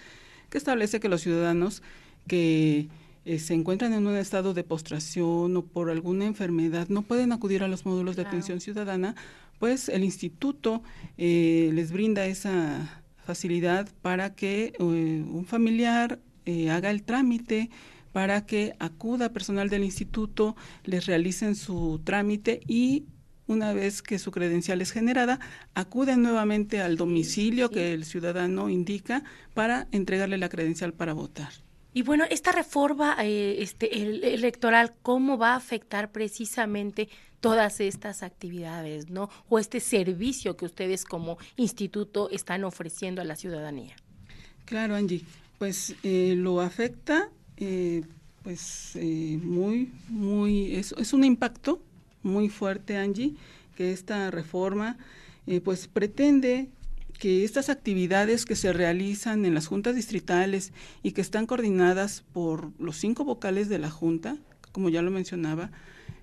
que 0.50 0.58
establece 0.58 1.00
que 1.00 1.08
los 1.08 1.22
ciudadanos 1.22 1.82
que 2.26 2.88
eh, 3.24 3.38
se 3.38 3.54
encuentran 3.54 3.94
en 3.94 4.06
un 4.06 4.16
estado 4.16 4.54
de 4.54 4.64
postración 4.64 5.56
o 5.56 5.62
por 5.64 5.90
alguna 5.90 6.26
enfermedad 6.26 6.88
no 6.88 7.02
pueden 7.02 7.32
acudir 7.32 7.62
a 7.62 7.68
los 7.68 7.86
módulos 7.86 8.14
de 8.14 8.22
atención 8.22 8.60
ciudadana, 8.60 9.16
pues 9.58 9.88
el 9.88 10.04
instituto 10.04 10.82
eh, 11.16 11.70
les 11.72 11.90
brinda 11.90 12.26
esa 12.26 13.02
facilidad 13.24 13.88
para 14.02 14.34
que 14.34 14.74
un 14.78 15.46
familiar 15.48 16.18
haga 16.70 16.90
el 16.90 17.02
trámite 17.02 17.70
para 18.12 18.44
que 18.46 18.74
acuda 18.78 19.32
personal 19.32 19.68
del 19.68 19.84
instituto, 19.84 20.54
les 20.84 21.06
realicen 21.06 21.54
su 21.54 22.00
trámite 22.04 22.60
y 22.66 23.06
una 23.46 23.72
vez 23.72 24.02
que 24.02 24.18
su 24.18 24.30
credencial 24.30 24.80
es 24.80 24.92
generada, 24.92 25.40
acuden 25.74 26.22
nuevamente 26.22 26.80
al 26.80 26.96
domicilio 26.96 27.70
que 27.70 27.92
el 27.92 28.04
ciudadano 28.04 28.68
indica 28.68 29.24
para 29.54 29.88
entregarle 29.92 30.38
la 30.38 30.48
credencial 30.48 30.92
para 30.92 31.12
votar. 31.12 31.52
Y 31.94 32.02
bueno, 32.02 32.24
esta 32.30 32.52
reforma 32.52 33.16
eh, 33.20 33.56
este, 33.58 34.34
electoral, 34.34 34.94
¿cómo 35.02 35.36
va 35.36 35.52
a 35.52 35.56
afectar 35.56 36.10
precisamente 36.10 37.08
todas 37.40 37.80
estas 37.80 38.22
actividades, 38.22 39.10
¿no? 39.10 39.28
O 39.48 39.58
este 39.58 39.80
servicio 39.80 40.56
que 40.56 40.64
ustedes 40.64 41.04
como 41.04 41.36
instituto 41.56 42.30
están 42.30 42.64
ofreciendo 42.64 43.20
a 43.20 43.24
la 43.24 43.36
ciudadanía. 43.36 43.94
Claro, 44.64 44.94
Angie, 44.94 45.22
pues 45.62 45.94
eh, 46.02 46.34
lo 46.36 46.60
afecta 46.60 47.30
eh, 47.56 48.02
pues 48.42 48.96
eh, 48.96 49.38
muy, 49.40 49.92
muy, 50.08 50.74
es, 50.74 50.92
es, 50.98 51.12
un 51.12 51.22
impacto 51.22 51.80
muy 52.24 52.48
fuerte, 52.48 52.96
Angie, 52.96 53.36
que 53.76 53.92
esta 53.92 54.32
reforma 54.32 54.98
eh, 55.46 55.60
pues 55.60 55.86
pretende 55.86 56.68
que 57.16 57.44
estas 57.44 57.68
actividades 57.68 58.44
que 58.44 58.56
se 58.56 58.72
realizan 58.72 59.44
en 59.44 59.54
las 59.54 59.68
juntas 59.68 59.94
distritales 59.94 60.72
y 61.04 61.12
que 61.12 61.20
están 61.20 61.46
coordinadas 61.46 62.24
por 62.32 62.72
los 62.80 62.96
cinco 62.96 63.24
vocales 63.24 63.68
de 63.68 63.78
la 63.78 63.88
junta, 63.88 64.38
como 64.72 64.88
ya 64.88 65.00
lo 65.00 65.12
mencionaba, 65.12 65.70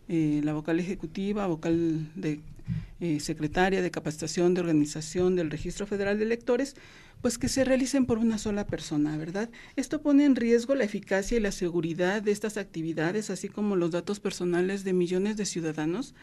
la 0.09 0.51
vocal 0.51 0.81
ejecutiva, 0.81 1.47
vocal 1.47 2.11
de 2.15 2.41
secretaria 3.19 3.81
de 3.81 3.91
capacitación, 3.91 4.53
de 4.53 4.61
organización 4.61 5.35
del 5.35 5.49
Registro 5.49 5.87
Federal 5.87 6.17
de 6.17 6.25
Electores, 6.25 6.75
pues 7.21 7.37
que 7.37 7.49
se 7.49 7.65
realicen 7.65 8.05
por 8.05 8.17
una 8.17 8.37
sola 8.37 8.65
persona, 8.65 9.17
¿verdad? 9.17 9.49
Esto 9.75 10.01
pone 10.01 10.25
en 10.25 10.35
riesgo 10.35 10.75
la 10.75 10.85
eficacia 10.85 11.37
y 11.37 11.41
la 11.41 11.51
seguridad 11.51 12.21
de 12.21 12.31
estas 12.31 12.57
actividades, 12.57 13.29
así 13.29 13.49
como 13.49 13.75
los 13.75 13.91
datos 13.91 14.19
personales 14.19 14.83
de 14.83 14.93
millones 14.93 15.35
de 15.37 15.45
ciudadanos. 15.45 16.15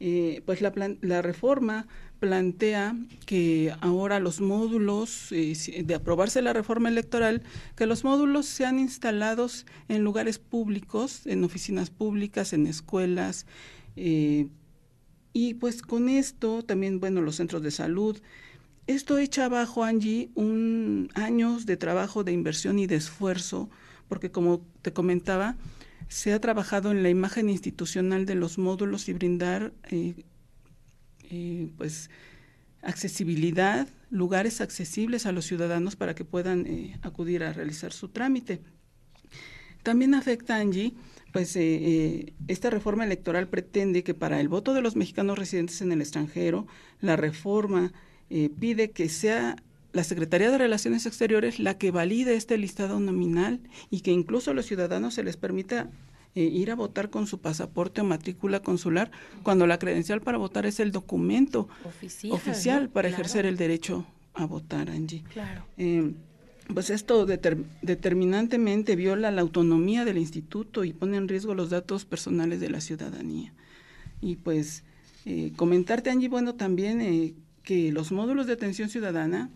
Eh, 0.00 0.42
pues 0.46 0.60
la, 0.60 0.72
la, 1.00 1.22
reforma 1.22 1.88
plantea 2.20 2.96
que 3.26 3.74
ahora 3.80 4.20
los 4.20 4.40
módulos, 4.40 5.32
eh, 5.32 5.82
de 5.84 5.94
aprobarse 5.96 6.40
la 6.40 6.52
reforma 6.52 6.88
electoral, 6.88 7.42
que 7.74 7.84
los 7.84 8.04
módulos 8.04 8.46
sean 8.46 8.78
instalados 8.78 9.66
en 9.88 10.04
lugares 10.04 10.38
públicos, 10.38 11.26
en 11.26 11.42
oficinas 11.42 11.90
públicas, 11.90 12.52
en 12.52 12.68
escuelas, 12.68 13.44
eh, 13.96 14.46
y 15.40 15.54
pues 15.54 15.82
con 15.82 16.08
esto 16.08 16.64
también, 16.64 16.98
bueno, 16.98 17.20
los 17.20 17.36
centros 17.36 17.62
de 17.62 17.70
salud, 17.70 18.20
esto 18.88 19.18
echa 19.18 19.44
abajo, 19.44 19.84
Angie, 19.84 20.30
un 20.34 21.10
años 21.14 21.64
de 21.64 21.76
trabajo, 21.76 22.24
de 22.24 22.32
inversión 22.32 22.80
y 22.80 22.88
de 22.88 22.96
esfuerzo, 22.96 23.70
porque 24.08 24.32
como 24.32 24.66
te 24.82 24.92
comentaba, 24.92 25.54
se 26.08 26.32
ha 26.32 26.40
trabajado 26.40 26.90
en 26.90 27.04
la 27.04 27.08
imagen 27.08 27.50
institucional 27.50 28.26
de 28.26 28.34
los 28.34 28.58
módulos 28.58 29.08
y 29.08 29.12
brindar 29.12 29.72
eh, 29.92 30.24
eh, 31.30 31.70
pues 31.76 32.10
accesibilidad, 32.82 33.86
lugares 34.10 34.60
accesibles 34.60 35.24
a 35.24 35.30
los 35.30 35.44
ciudadanos 35.44 35.94
para 35.94 36.16
que 36.16 36.24
puedan 36.24 36.66
eh, 36.66 36.98
acudir 37.02 37.44
a 37.44 37.52
realizar 37.52 37.92
su 37.92 38.08
trámite. 38.08 38.60
También 39.82 40.14
afecta, 40.14 40.56
Angie, 40.56 40.94
pues 41.32 41.56
esta 41.56 42.70
reforma 42.70 43.04
electoral 43.04 43.48
pretende 43.48 44.02
que 44.02 44.14
para 44.14 44.40
el 44.40 44.48
voto 44.48 44.74
de 44.74 44.80
los 44.80 44.96
mexicanos 44.96 45.38
residentes 45.38 45.80
en 45.82 45.92
el 45.92 46.00
extranjero, 46.00 46.66
la 47.00 47.16
reforma 47.16 47.92
eh, 48.30 48.50
pide 48.58 48.90
que 48.90 49.08
sea 49.08 49.56
la 49.92 50.04
Secretaría 50.04 50.50
de 50.50 50.58
Relaciones 50.58 51.06
Exteriores 51.06 51.58
la 51.58 51.78
que 51.78 51.90
valide 51.90 52.34
este 52.34 52.58
listado 52.58 53.00
nominal 53.00 53.60
y 53.90 54.00
que 54.02 54.12
incluso 54.12 54.50
a 54.50 54.54
los 54.54 54.66
ciudadanos 54.66 55.14
se 55.14 55.24
les 55.24 55.38
permita 55.38 55.88
eh, 56.34 56.42
ir 56.42 56.70
a 56.70 56.74
votar 56.74 57.08
con 57.08 57.26
su 57.26 57.40
pasaporte 57.40 58.02
o 58.02 58.04
matrícula 58.04 58.60
consular 58.60 59.10
cuando 59.42 59.66
la 59.66 59.78
credencial 59.78 60.20
para 60.20 60.36
votar 60.36 60.66
es 60.66 60.78
el 60.78 60.92
documento 60.92 61.68
oficial, 62.30 62.90
para 62.90 63.08
ejercer 63.08 63.46
el 63.46 63.56
derecho 63.56 64.06
a 64.34 64.44
votar, 64.44 64.90
Angie. 64.90 65.24
Claro. 65.32 65.64
Eh, 66.68 66.72
pues 66.74 66.90
esto 66.90 67.26
determinantemente 67.26 68.96
viola 68.96 69.30
la 69.30 69.40
autonomía 69.40 70.04
del 70.04 70.18
instituto 70.18 70.84
y 70.84 70.92
pone 70.92 71.16
en 71.16 71.28
riesgo 71.28 71.54
los 71.54 71.70
datos 71.70 72.04
personales 72.04 72.60
de 72.60 72.70
la 72.70 72.80
ciudadanía. 72.80 73.52
Y 74.20 74.36
pues 74.36 74.84
comentarte, 75.56 76.08
Angie, 76.08 76.28
bueno, 76.28 76.54
también 76.54 77.34
que 77.62 77.92
los 77.92 78.12
módulos 78.12 78.46
de 78.46 78.54
atención 78.54 78.88
ciudadana 78.88 79.50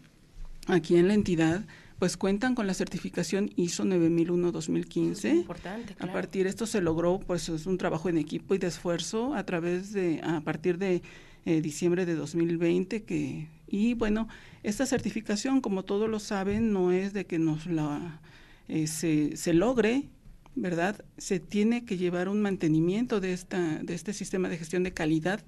aquí 0.66 0.96
en 0.96 1.08
la 1.08 1.14
entidad 1.14 1.64
pues 2.02 2.16
cuentan 2.16 2.56
con 2.56 2.66
la 2.66 2.74
certificación 2.74 3.52
ISO 3.54 3.84
9001-2015. 3.84 5.36
Importante, 5.36 5.94
A 6.00 6.12
partir 6.12 6.42
de 6.42 6.50
esto 6.50 6.66
se 6.66 6.80
logró, 6.80 7.20
pues 7.20 7.48
es 7.48 7.64
un 7.64 7.78
trabajo 7.78 8.08
en 8.08 8.18
equipo 8.18 8.56
y 8.56 8.58
de 8.58 8.66
esfuerzo 8.66 9.36
a 9.36 9.46
través 9.46 9.92
de, 9.92 10.20
a 10.24 10.40
partir 10.40 10.78
de 10.78 11.00
eh, 11.44 11.60
diciembre 11.60 12.04
de 12.04 12.16
2020 12.16 13.04
que, 13.04 13.46
y 13.72 13.94
bueno, 13.94 14.28
esta 14.62 14.84
certificación, 14.84 15.62
como 15.62 15.82
todos 15.82 16.08
lo 16.08 16.20
saben, 16.20 16.74
no 16.74 16.92
es 16.92 17.14
de 17.14 17.24
que 17.24 17.38
nos 17.38 17.64
la, 17.64 18.20
eh, 18.68 18.86
se, 18.86 19.34
se 19.38 19.54
logre, 19.54 20.10
¿verdad? 20.54 21.02
Se 21.16 21.40
tiene 21.40 21.86
que 21.86 21.96
llevar 21.96 22.28
un 22.28 22.42
mantenimiento 22.42 23.18
de, 23.18 23.32
esta, 23.32 23.78
de 23.82 23.94
este 23.94 24.12
sistema 24.12 24.50
de 24.50 24.58
gestión 24.58 24.82
de 24.82 24.92
calidad. 24.92 25.42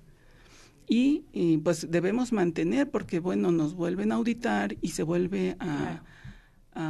Y, 0.89 1.25
pues 1.65 1.91
debemos 1.91 2.33
mantener 2.33 2.91
porque 2.91 3.19
bueno 3.19 3.51
nos 3.51 3.75
vuelven 3.75 4.11
a 4.11 4.15
auditar 4.17 4.77
y 4.81 4.89
se 4.89 5.03
vuelve 5.03 5.57
a, 5.61 6.03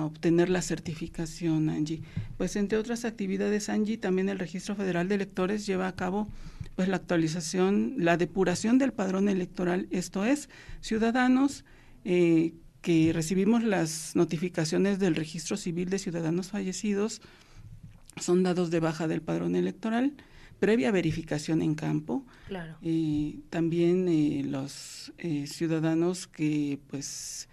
obtener 0.05 0.49
la 0.49 0.63
certificación 0.63 1.69
Angie. 1.69 2.01
Pues 2.39 2.57
entre 2.57 2.79
otras 2.79 3.05
actividades 3.05 3.69
Angie 3.69 3.99
también 3.99 4.29
el 4.29 4.39
registro 4.39 4.75
federal 4.75 5.09
de 5.09 5.17
electores 5.17 5.67
lleva 5.67 5.89
a 5.89 5.95
cabo 5.95 6.27
pues 6.75 6.89
la 6.89 6.97
actualización 6.97 7.95
la 7.99 8.17
depuración 8.17 8.79
del 8.79 8.93
padrón 8.93 9.29
electoral 9.29 9.87
esto 9.91 10.25
es 10.25 10.49
ciudadanos 10.81 11.65
eh, 12.05 12.55
que 12.81 13.13
recibimos 13.13 13.63
las 13.63 14.15
notificaciones 14.15 14.99
del 14.99 15.15
registro 15.15 15.57
civil 15.57 15.89
de 15.89 15.99
ciudadanos 15.99 16.49
fallecidos 16.49 17.23
son 18.21 18.43
dados 18.43 18.71
de 18.71 18.81
baja 18.81 19.09
del 19.09 19.23
padrón 19.23 19.57
electoral 19.57 20.15
previa 20.61 20.93
verificación 20.93 21.63
en 21.63 21.75
campo. 21.75 22.25
Claro. 22.47 22.77
Eh, 22.81 23.41
también 23.51 24.07
eh, 24.09 24.45
los 24.47 25.13
ciudadanos 25.47 26.27
que 26.27 26.79
pues 26.89 27.49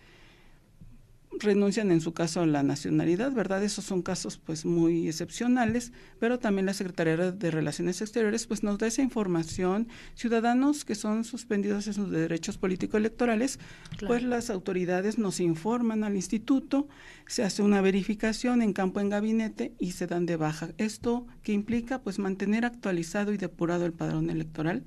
renuncian 1.39 1.91
en 1.91 2.01
su 2.01 2.13
caso 2.13 2.41
a 2.41 2.45
la 2.45 2.63
nacionalidad, 2.63 3.31
¿verdad? 3.31 3.63
Esos 3.63 3.85
son 3.85 4.01
casos 4.01 4.37
pues 4.37 4.65
muy 4.65 5.07
excepcionales, 5.07 5.91
pero 6.19 6.39
también 6.39 6.65
la 6.65 6.73
Secretaría 6.73 7.31
de 7.31 7.51
Relaciones 7.51 8.01
Exteriores 8.01 8.47
pues 8.47 8.63
nos 8.63 8.77
da 8.77 8.87
esa 8.87 9.01
información. 9.01 9.87
Ciudadanos 10.15 10.85
que 10.85 10.95
son 10.95 11.23
suspendidos 11.23 11.87
en 11.87 11.93
sus 11.93 12.11
derechos 12.11 12.57
político-electorales, 12.57 13.59
pues 14.05 14.23
las 14.23 14.49
autoridades 14.49 15.17
nos 15.17 15.39
informan 15.39 16.03
al 16.03 16.15
instituto, 16.15 16.87
se 17.27 17.43
hace 17.43 17.61
una 17.61 17.81
verificación 17.81 18.61
en 18.61 18.73
campo 18.73 18.99
en 18.99 19.09
gabinete 19.09 19.73
y 19.79 19.91
se 19.91 20.07
dan 20.07 20.25
de 20.25 20.35
baja. 20.35 20.69
Esto 20.77 21.25
que 21.43 21.53
implica 21.53 22.01
pues 22.01 22.19
mantener 22.19 22.65
actualizado 22.65 23.33
y 23.33 23.37
depurado 23.37 23.85
el 23.85 23.93
padrón 23.93 24.29
electoral 24.29 24.83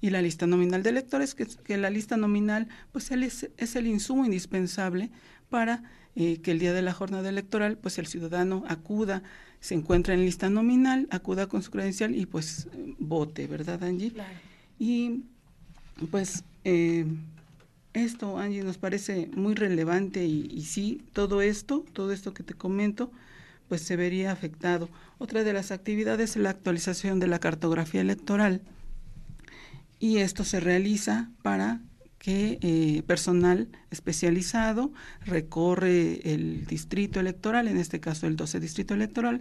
y 0.00 0.10
la 0.10 0.22
lista 0.22 0.46
nominal 0.46 0.82
de 0.82 0.90
electores, 0.90 1.34
que, 1.34 1.46
que 1.46 1.76
la 1.76 1.90
lista 1.90 2.16
nominal 2.16 2.68
pues 2.92 3.10
es, 3.10 3.50
es 3.56 3.76
el 3.76 3.86
insumo 3.86 4.24
indispensable 4.24 5.10
para 5.50 5.82
eh, 6.16 6.40
que 6.40 6.52
el 6.52 6.58
día 6.58 6.72
de 6.72 6.82
la 6.82 6.92
jornada 6.92 7.28
electoral, 7.28 7.76
pues 7.76 7.98
el 7.98 8.06
ciudadano 8.06 8.64
acuda, 8.68 9.22
se 9.60 9.74
encuentra 9.74 10.14
en 10.14 10.24
lista 10.24 10.48
nominal, 10.48 11.06
acuda 11.10 11.46
con 11.46 11.62
su 11.62 11.70
credencial 11.70 12.14
y 12.16 12.26
pues 12.26 12.68
vote, 12.98 13.46
¿verdad, 13.46 13.82
Angie? 13.84 14.12
Claro. 14.12 14.30
Y 14.78 15.24
pues 16.10 16.44
eh, 16.64 17.04
esto, 17.92 18.38
Angie, 18.38 18.64
nos 18.64 18.78
parece 18.78 19.30
muy 19.34 19.54
relevante 19.54 20.24
y, 20.24 20.48
y, 20.50 20.62
sí, 20.62 21.02
todo 21.12 21.42
esto, 21.42 21.84
todo 21.92 22.12
esto 22.12 22.32
que 22.32 22.42
te 22.42 22.54
comento, 22.54 23.12
pues 23.68 23.82
se 23.82 23.96
vería 23.96 24.32
afectado. 24.32 24.88
Otra 25.18 25.44
de 25.44 25.52
las 25.52 25.70
actividades 25.70 26.30
es 26.30 26.36
la 26.42 26.50
actualización 26.50 27.20
de 27.20 27.26
la 27.26 27.38
cartografía 27.38 28.00
electoral 28.00 28.62
y 30.00 30.18
esto 30.18 30.44
se 30.44 30.60
realiza 30.60 31.30
para 31.42 31.80
que 32.20 32.58
eh, 32.60 33.02
personal 33.06 33.68
especializado 33.90 34.92
recorre 35.24 36.20
el 36.32 36.66
distrito 36.66 37.18
electoral, 37.18 37.66
en 37.66 37.78
este 37.78 37.98
caso 37.98 38.26
el 38.26 38.36
12 38.36 38.60
distrito 38.60 38.92
electoral, 38.92 39.40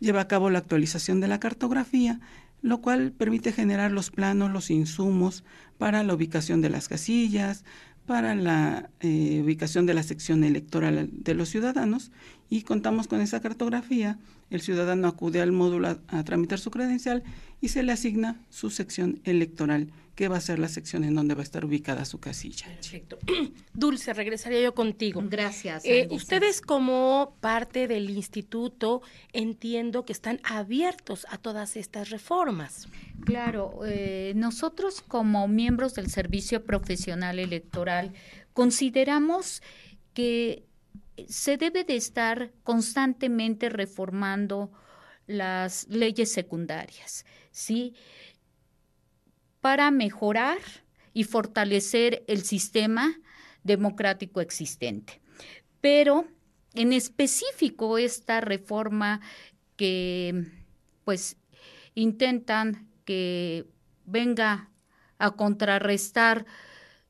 lleva 0.00 0.20
a 0.20 0.28
cabo 0.28 0.50
la 0.50 0.58
actualización 0.58 1.20
de 1.20 1.28
la 1.28 1.40
cartografía, 1.40 2.20
lo 2.60 2.82
cual 2.82 3.12
permite 3.12 3.52
generar 3.52 3.90
los 3.90 4.10
planos, 4.10 4.50
los 4.50 4.70
insumos 4.70 5.44
para 5.78 6.02
la 6.02 6.12
ubicación 6.12 6.60
de 6.60 6.68
las 6.68 6.88
casillas, 6.88 7.64
para 8.04 8.34
la 8.34 8.90
eh, 9.00 9.40
ubicación 9.42 9.86
de 9.86 9.94
la 9.94 10.02
sección 10.02 10.44
electoral 10.44 11.08
de 11.10 11.34
los 11.34 11.48
ciudadanos 11.48 12.12
y 12.50 12.62
contamos 12.62 13.08
con 13.08 13.20
esa 13.22 13.40
cartografía. 13.40 14.18
El 14.50 14.60
ciudadano 14.60 15.08
acude 15.08 15.40
al 15.40 15.52
módulo 15.52 15.96
a 16.08 16.24
tramitar 16.24 16.58
su 16.58 16.70
credencial 16.70 17.22
y 17.60 17.68
se 17.68 17.82
le 17.82 17.92
asigna 17.92 18.40
su 18.50 18.68
sección 18.68 19.20
electoral 19.24 19.92
qué 20.20 20.28
va 20.28 20.36
a 20.36 20.40
ser 20.42 20.58
la 20.58 20.68
sección 20.68 21.04
en 21.04 21.14
donde 21.14 21.34
va 21.34 21.40
a 21.40 21.44
estar 21.44 21.64
ubicada 21.64 22.04
su 22.04 22.20
casilla. 22.20 22.66
Perfecto. 22.66 23.18
Dulce, 23.72 24.12
regresaría 24.12 24.60
yo 24.60 24.74
contigo. 24.74 25.22
Gracias. 25.24 25.82
Eh, 25.86 26.08
ustedes 26.10 26.60
como 26.60 27.36
parte 27.40 27.88
del 27.88 28.10
instituto 28.10 29.00
entiendo 29.32 30.04
que 30.04 30.12
están 30.12 30.38
abiertos 30.44 31.26
a 31.30 31.38
todas 31.38 31.74
estas 31.74 32.10
reformas. 32.10 32.86
Claro, 33.24 33.80
eh, 33.86 34.34
nosotros 34.36 35.00
como 35.00 35.48
miembros 35.48 35.94
del 35.94 36.10
Servicio 36.10 36.66
Profesional 36.66 37.38
Electoral 37.38 38.12
consideramos 38.52 39.62
que 40.12 40.64
se 41.28 41.56
debe 41.56 41.84
de 41.84 41.96
estar 41.96 42.52
constantemente 42.62 43.68
reformando 43.68 44.72
las 45.26 45.86
leyes 45.88 46.32
secundarias, 46.32 47.24
¿sí? 47.50 47.94
para 49.60 49.90
mejorar 49.90 50.58
y 51.12 51.24
fortalecer 51.24 52.24
el 52.28 52.42
sistema 52.42 53.14
democrático 53.62 54.40
existente. 54.40 55.20
Pero 55.80 56.26
en 56.74 56.92
específico 56.92 57.98
esta 57.98 58.40
reforma 58.40 59.20
que 59.76 60.46
pues 61.04 61.36
intentan 61.94 62.88
que 63.04 63.66
venga 64.04 64.70
a 65.18 65.32
contrarrestar 65.32 66.46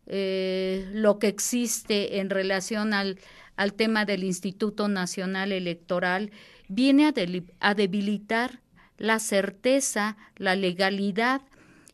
eh, 0.07 0.88
lo 0.93 1.19
que 1.19 1.29
existe 1.29 2.19
en 2.19 2.31
relación 2.31 2.95
al, 2.95 3.19
al, 3.61 3.75
tema 3.75 4.05
del 4.05 4.25
Instituto 4.25 4.88
Nacional 4.88 5.52
Electoral, 5.52 6.31
viene 6.69 7.07
a, 7.07 7.14
a 7.61 7.75
debilitar 7.75 8.61
la 8.97 9.19
certeza, 9.19 10.17
la 10.37 10.55
legalidad 10.57 11.43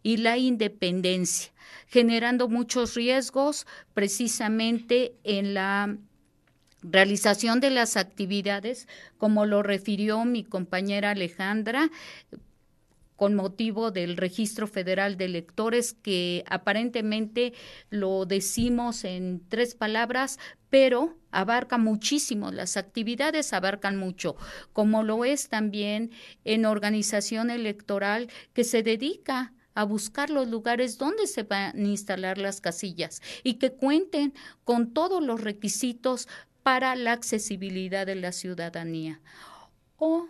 y 0.03 0.19
la 0.19 0.39
independencia, 0.39 1.53
generando 1.89 2.49
muchos 2.49 2.95
riesgos 2.95 3.67
precisamente 3.95 5.15
en 5.25 5.55
la 5.55 5.97
realización 6.83 7.61
de 7.61 7.71
las 7.71 7.97
actividades, 7.97 8.87
como 9.19 9.47
lo 9.47 9.63
refirió 9.63 10.25
mi 10.25 10.45
compañera 10.45 11.11
Alejandra, 11.11 11.91
con 13.17 13.35
motivo 13.35 13.91
del 13.91 14.17
registro 14.17 14.67
federal 14.67 15.17
de 15.17 15.25
electores 15.25 15.95
que 15.95 16.45
aparentemente 16.49 17.55
lo 17.91 18.27
decimos 18.27 19.05
en 19.05 19.43
tres 19.49 19.75
palabras, 19.75 20.39
pero 20.71 21.17
abarca 21.31 21.79
muchísimo, 21.79 22.53
las 22.53 22.77
actividades 22.77 23.53
abarcan 23.53 23.97
mucho, 23.97 24.37
como 24.73 25.03
lo 25.03 25.25
es 25.25 25.49
también 25.49 26.11
en 26.45 26.67
organización 26.67 27.51
electoral 27.51 28.29
que 28.53 28.65
se 28.65 28.83
dedica 28.83 29.53
a 29.75 29.85
buscar 29.85 30.31
los 30.31 30.49
lugares 30.49 30.97
donde 30.97 31.27
se 31.27 31.43
van 31.43 31.77
a 31.77 31.89
instalar 31.89 32.39
las 32.39 32.61
casillas 32.61 33.21
y 33.43 33.55
que 33.55 33.73
cuenten 33.73 34.33
con 34.65 34.93
todos 34.93 35.23
los 35.23 35.43
requisitos 35.43 36.29
para 36.63 36.97
la 36.97 37.13
accesibilidad 37.13 38.07
de 38.07 38.17
la 38.17 38.33
ciudadanía. 38.33 39.21
O 39.99 40.27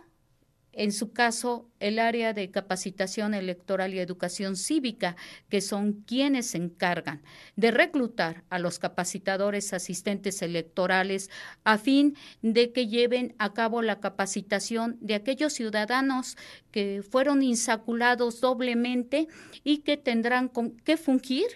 en 0.77 0.91
su 0.91 1.11
caso, 1.11 1.67
el 1.79 1.97
área 1.97 2.33
de 2.33 2.51
capacitación 2.51 3.33
electoral 3.33 3.95
y 3.95 3.99
educación 3.99 4.55
cívica, 4.55 5.15
que 5.49 5.59
son 5.59 6.03
quienes 6.05 6.51
se 6.51 6.59
encargan 6.59 7.23
de 7.55 7.71
reclutar 7.71 8.43
a 8.51 8.59
los 8.59 8.77
capacitadores 8.77 9.73
asistentes 9.73 10.43
electorales 10.43 11.31
a 11.63 11.79
fin 11.79 12.15
de 12.43 12.71
que 12.73 12.87
lleven 12.87 13.33
a 13.39 13.53
cabo 13.53 13.81
la 13.81 13.99
capacitación 13.99 14.97
de 15.01 15.15
aquellos 15.15 15.53
ciudadanos 15.53 16.37
que 16.69 17.01
fueron 17.01 17.41
insaculados 17.41 18.39
doblemente 18.39 19.27
y 19.63 19.79
que 19.79 19.97
tendrán 19.97 20.51
que 20.83 20.95
fungir 20.95 21.47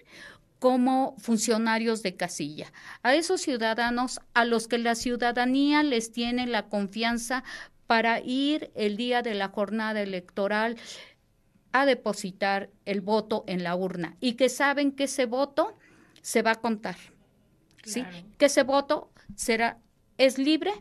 como 0.57 1.15
funcionarios 1.17 2.03
de 2.03 2.15
casilla. 2.15 2.71
A 3.01 3.15
esos 3.15 3.41
ciudadanos 3.41 4.19
a 4.33 4.45
los 4.45 4.67
que 4.67 4.77
la 4.77 4.93
ciudadanía 4.93 5.81
les 5.81 6.11
tiene 6.11 6.45
la 6.45 6.69
confianza 6.69 7.43
para 7.91 8.21
ir 8.21 8.71
el 8.73 8.95
día 8.95 9.21
de 9.21 9.33
la 9.33 9.49
jornada 9.49 10.01
electoral 10.01 10.77
a 11.73 11.85
depositar 11.85 12.69
el 12.85 13.01
voto 13.01 13.43
en 13.47 13.63
la 13.63 13.75
urna 13.75 14.15
y 14.21 14.35
que 14.35 14.47
saben 14.47 14.93
que 14.93 15.03
ese 15.03 15.25
voto 15.25 15.77
se 16.21 16.41
va 16.41 16.51
a 16.51 16.61
contar. 16.61 16.95
¿sí? 17.83 18.05
Que 18.37 18.45
ese 18.45 18.63
voto 18.63 19.11
será 19.35 19.77
es 20.17 20.37
libre, 20.37 20.71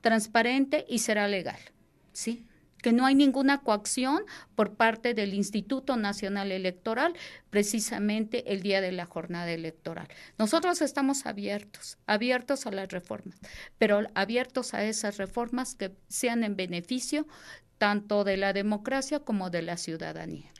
transparente 0.00 0.84
y 0.88 0.98
será 0.98 1.28
legal. 1.28 1.60
¿sí? 2.12 2.44
Que 2.82 2.92
no 2.92 3.06
hay 3.06 3.14
ninguna 3.14 3.58
coacción 3.58 4.24
por 4.54 4.74
parte 4.74 5.14
del 5.14 5.34
Instituto 5.34 5.96
Nacional 5.96 6.52
Electoral 6.52 7.14
precisamente 7.50 8.52
el 8.52 8.62
día 8.62 8.80
de 8.80 8.92
la 8.92 9.06
jornada 9.06 9.50
electoral. 9.50 10.08
Nosotros 10.38 10.82
estamos 10.82 11.26
abiertos, 11.26 11.98
abiertos 12.06 12.66
a 12.66 12.70
las 12.70 12.88
reformas, 12.88 13.38
pero 13.78 14.02
abiertos 14.14 14.74
a 14.74 14.84
esas 14.84 15.16
reformas 15.16 15.74
que 15.74 15.92
sean 16.08 16.44
en 16.44 16.56
beneficio 16.56 17.26
tanto 17.78 18.24
de 18.24 18.36
la 18.36 18.52
democracia 18.52 19.20
como 19.20 19.48
de 19.48 19.62
la 19.62 19.76
ciudadanía. 19.78 20.52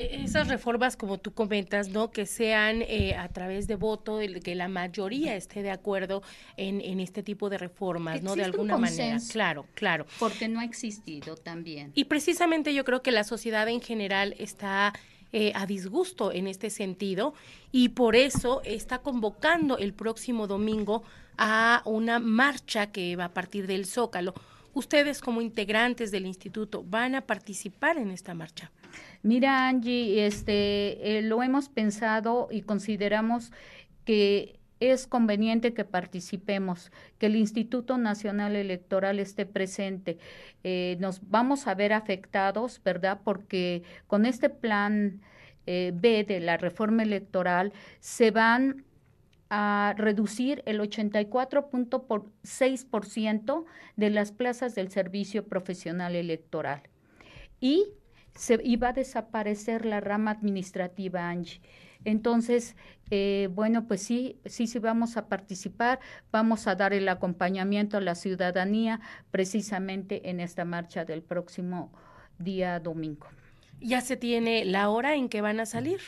E-, 0.00 0.22
esas 0.24 0.48
reformas, 0.48 0.96
como 0.96 1.18
tú 1.18 1.32
comentas, 1.32 1.88
¿no? 1.88 2.10
Que 2.10 2.24
sean 2.26 2.82
eh, 2.82 3.14
a 3.14 3.28
través 3.28 3.66
de 3.66 3.76
voto, 3.76 4.18
que 4.42 4.54
la 4.54 4.68
mayoría 4.68 5.36
esté 5.36 5.62
de 5.62 5.70
acuerdo 5.70 6.22
en, 6.56 6.80
en 6.80 7.00
este 7.00 7.22
tipo 7.22 7.50
de 7.50 7.58
reformas, 7.58 8.22
¿no? 8.22 8.34
De 8.34 8.44
alguna 8.44 8.78
manera. 8.78 9.18
Claro, 9.30 9.66
claro. 9.74 10.06
Porque 10.18 10.48
no 10.48 10.60
ha 10.60 10.64
existido 10.64 11.36
también. 11.36 11.92
Y 11.94 12.04
precisamente 12.04 12.72
yo 12.72 12.84
creo 12.84 13.02
que 13.02 13.10
la 13.10 13.24
sociedad 13.24 13.68
en 13.68 13.80
general 13.80 14.34
está 14.38 14.94
eh, 15.32 15.52
a 15.54 15.66
disgusto 15.66 16.32
en 16.32 16.46
este 16.46 16.70
sentido 16.70 17.34
y 17.70 17.90
por 17.90 18.16
eso 18.16 18.62
está 18.64 18.98
convocando 18.98 19.78
el 19.78 19.92
próximo 19.92 20.46
domingo 20.46 21.04
a 21.36 21.82
una 21.84 22.18
marcha 22.18 22.90
que 22.90 23.14
va 23.16 23.26
a 23.26 23.34
partir 23.34 23.66
del 23.66 23.86
Zócalo. 23.86 24.34
Ustedes 24.72 25.20
como 25.20 25.40
integrantes 25.40 26.10
del 26.10 26.26
instituto 26.26 26.84
van 26.84 27.14
a 27.14 27.20
participar 27.20 27.98
en 27.98 28.10
esta 28.10 28.34
marcha. 28.34 28.70
Mira, 29.22 29.68
Angie, 29.68 30.26
este, 30.26 31.18
eh, 31.18 31.22
lo 31.22 31.42
hemos 31.42 31.68
pensado 31.68 32.48
y 32.50 32.62
consideramos 32.62 33.52
que 34.04 34.60
es 34.80 35.06
conveniente 35.06 35.72
que 35.74 35.84
participemos, 35.84 36.90
que 37.18 37.26
el 37.26 37.36
Instituto 37.36 37.98
Nacional 37.98 38.56
Electoral 38.56 39.18
esté 39.18 39.44
presente. 39.44 40.16
Eh, 40.64 40.96
nos 41.00 41.28
vamos 41.28 41.66
a 41.66 41.74
ver 41.74 41.92
afectados, 41.92 42.80
¿verdad? 42.82 43.20
Porque 43.22 43.82
con 44.06 44.24
este 44.24 44.48
plan 44.48 45.20
eh, 45.66 45.92
B 45.94 46.24
de 46.24 46.40
la 46.40 46.56
reforma 46.56 47.02
electoral 47.02 47.74
se 48.00 48.30
van 48.30 48.86
a 49.50 49.92
reducir 49.98 50.62
el 50.64 50.80
84.6% 50.80 53.64
de 53.96 54.10
las 54.10 54.32
plazas 54.32 54.74
del 54.74 54.90
servicio 54.90 55.44
profesional 55.44 56.16
electoral. 56.16 56.80
Y 57.60 57.88
se 58.34 58.60
iba 58.64 58.88
a 58.88 58.92
desaparecer 58.92 59.84
la 59.84 60.00
rama 60.00 60.30
administrativa, 60.32 61.28
Angie. 61.28 61.60
Entonces, 62.04 62.76
eh, 63.10 63.48
bueno, 63.52 63.86
pues 63.86 64.02
sí, 64.02 64.38
sí, 64.46 64.66
sí 64.66 64.78
vamos 64.78 65.16
a 65.16 65.28
participar, 65.28 66.00
vamos 66.32 66.66
a 66.66 66.74
dar 66.74 66.92
el 66.92 67.08
acompañamiento 67.08 67.98
a 67.98 68.00
la 68.00 68.14
ciudadanía 68.14 69.00
precisamente 69.30 70.30
en 70.30 70.40
esta 70.40 70.64
marcha 70.64 71.04
del 71.04 71.22
próximo 71.22 71.92
día 72.38 72.80
domingo. 72.80 73.26
¿Ya 73.80 74.00
se 74.00 74.16
tiene 74.16 74.64
la 74.64 74.88
hora 74.90 75.14
en 75.14 75.28
que 75.28 75.40
van 75.40 75.60
a 75.60 75.66
salir? 75.66 76.00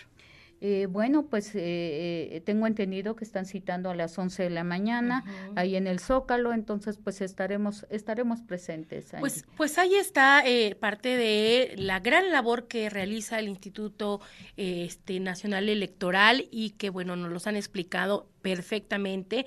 Eh, 0.64 0.86
bueno, 0.86 1.26
pues 1.26 1.56
eh, 1.56 2.28
eh, 2.30 2.40
tengo 2.44 2.68
entendido 2.68 3.16
que 3.16 3.24
están 3.24 3.46
citando 3.46 3.90
a 3.90 3.96
las 3.96 4.16
11 4.16 4.44
de 4.44 4.50
la 4.50 4.62
mañana 4.62 5.24
ahí 5.56 5.74
en 5.74 5.88
el 5.88 5.98
Zócalo, 5.98 6.52
entonces 6.52 7.00
pues 7.02 7.20
estaremos 7.20 7.84
estaremos 7.90 8.42
presentes. 8.42 9.10
Pues 9.18 9.44
pues 9.56 9.76
ahí 9.78 9.96
está 9.96 10.44
parte 10.78 11.16
de 11.16 11.74
la 11.78 11.98
gran 11.98 12.30
labor 12.30 12.68
que 12.68 12.88
realiza 12.90 13.40
el 13.40 13.48
Instituto 13.48 14.20
este 14.56 15.18
Nacional 15.18 15.68
Electoral 15.68 16.46
y 16.52 16.70
que 16.70 16.90
bueno 16.90 17.16
nos 17.16 17.32
los 17.32 17.48
han 17.48 17.56
explicado 17.56 18.28
perfectamente 18.40 19.46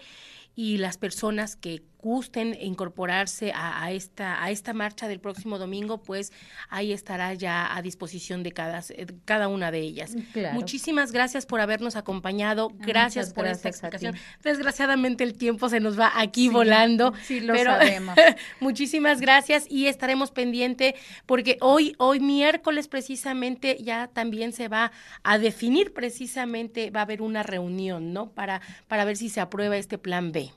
y 0.53 0.79
las 0.79 0.97
personas 0.97 1.55
que 1.55 1.83
gusten 1.99 2.57
incorporarse 2.59 3.51
a, 3.55 3.91
esta 3.91 4.43
a 4.43 4.51
esta 4.51 4.73
marcha 4.73 5.07
del 5.07 5.19
próximo 5.19 5.57
domingo, 5.57 6.01
pues 6.01 6.31
ahí 6.69 6.91
estará 6.91 7.33
ya 7.33 7.75
a 7.75 7.81
disposición 7.81 8.43
de 8.43 8.51
cada, 8.51 8.83
cada 9.25 9.47
una 9.47 9.71
de 9.71 9.79
ellas. 9.79 10.15
Muchísimas 10.53 11.11
gracias 11.11 11.45
por 11.45 11.59
habernos 11.61 11.95
acompañado, 11.95 12.71
gracias 12.77 13.33
por 13.33 13.47
esta 13.47 13.69
explicación. 13.69 14.15
Desgraciadamente 14.43 15.23
el 15.23 15.33
tiempo 15.33 15.69
se 15.69 15.79
nos 15.79 15.99
va 15.99 16.11
aquí 16.15 16.49
volando, 16.49 17.13
sí, 17.23 17.39
lo 17.39 17.55
sabemos. 17.55 18.15
muchísimas 18.59 19.21
gracias 19.21 19.65
y 19.69 19.87
estaremos 19.87 20.31
pendiente 20.31 20.95
porque 21.25 21.57
hoy 21.61 21.95
hoy 21.97 22.19
miércoles 22.19 22.87
precisamente 22.87 23.77
ya 23.81 24.07
también 24.07 24.53
se 24.53 24.67
va 24.67 24.91
a 25.23 25.37
definir 25.37 25.93
precisamente 25.93 26.91
va 26.91 27.01
a 27.01 27.03
haber 27.03 27.21
una 27.21 27.43
reunión, 27.43 28.13
¿no? 28.13 28.29
Para 28.29 28.61
para 28.87 29.05
ver 29.05 29.17
si 29.17 29.29
se 29.29 29.41
aprueba 29.41 29.77
este 29.77 29.97
plan 29.97 30.31
B. 30.31 30.51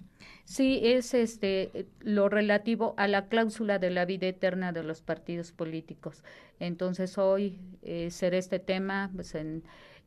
Sí, 0.48 0.80
es 0.82 1.12
este 1.12 1.88
lo 2.00 2.30
relativo 2.30 2.94
a 2.96 3.06
la 3.06 3.28
cláusula 3.28 3.78
de 3.78 3.90
la 3.90 4.06
vida 4.06 4.28
eterna 4.28 4.72
de 4.72 4.82
los 4.82 5.02
partidos 5.02 5.52
políticos. 5.52 6.24
Entonces 6.58 7.18
hoy 7.18 7.60
eh, 7.82 8.10
será 8.10 8.38
este 8.38 8.58
tema 8.58 9.10
pues, 9.14 9.34
en, 9.34 9.62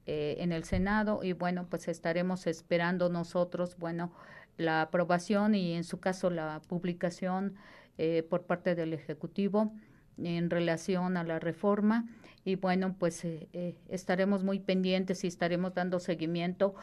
eh, 0.07 0.37
en 0.39 0.51
el 0.51 0.63
Senado 0.63 1.19
y 1.23 1.33
bueno, 1.33 1.67
pues 1.69 1.87
estaremos 1.87 2.47
esperando 2.47 3.07
nosotros, 3.07 3.77
bueno, 3.77 4.13
la 4.57 4.81
aprobación 4.81 5.53
y 5.53 5.73
en 5.73 5.83
su 5.83 5.99
caso 5.99 6.31
la 6.31 6.59
publicación 6.67 7.53
eh, 7.99 8.23
por 8.27 8.47
parte 8.47 8.73
del 8.73 8.93
Ejecutivo 8.93 9.71
en 10.17 10.49
relación 10.49 11.17
a 11.17 11.23
la 11.23 11.37
reforma 11.37 12.07
y 12.43 12.55
bueno, 12.55 12.95
pues 12.97 13.23
estaremos 13.89 14.43
muy 14.43 14.59
pendientes 14.59 15.23
y 15.23 15.27
estaremos 15.27 15.75
dando 15.75 15.99
seguimiento 15.99 16.73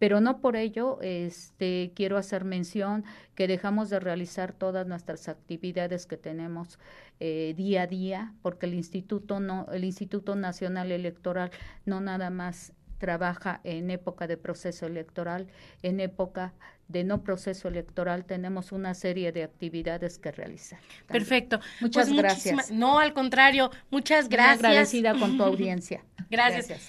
pero 0.00 0.20
no 0.22 0.40
por 0.40 0.56
ello 0.56 0.98
este, 1.02 1.92
quiero 1.94 2.16
hacer 2.16 2.44
mención 2.44 3.04
que 3.34 3.46
dejamos 3.46 3.90
de 3.90 4.00
realizar 4.00 4.54
todas 4.54 4.86
nuestras 4.86 5.28
actividades 5.28 6.06
que 6.06 6.16
tenemos 6.16 6.78
eh, 7.20 7.52
día 7.54 7.82
a 7.82 7.86
día, 7.86 8.32
porque 8.40 8.64
el 8.64 8.72
Instituto, 8.72 9.40
no, 9.40 9.66
el 9.70 9.84
Instituto 9.84 10.34
Nacional 10.36 10.90
Electoral 10.90 11.50
no 11.84 12.00
nada 12.00 12.30
más 12.30 12.72
trabaja 12.96 13.60
en 13.62 13.90
época 13.90 14.26
de 14.26 14.38
proceso 14.38 14.86
electoral, 14.86 15.48
en 15.82 16.00
época 16.00 16.54
de 16.88 17.04
no 17.04 17.22
proceso 17.22 17.68
electoral 17.68 18.24
tenemos 18.24 18.72
una 18.72 18.94
serie 18.94 19.32
de 19.32 19.42
actividades 19.42 20.18
que 20.18 20.32
realizar. 20.32 20.80
Perfecto. 21.06 21.60
Muchas 21.80 22.08
pues 22.08 22.18
gracias. 22.18 22.70
No, 22.70 22.98
al 22.98 23.12
contrario, 23.12 23.70
muchas 23.90 24.30
gracias. 24.30 24.64
agradecida 24.64 25.14
con 25.18 25.36
tu 25.36 25.42
audiencia. 25.50 26.02
gracias. 26.30 26.88